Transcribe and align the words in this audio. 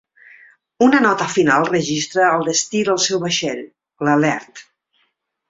Una 0.85 1.01
nota 1.05 1.27
final 1.33 1.67
registra 1.73 2.31
el 2.39 2.47
destí 2.49 2.81
del 2.89 2.99
seu 3.05 3.23
vaixell, 3.27 3.63
l'"Alert". 4.07 4.65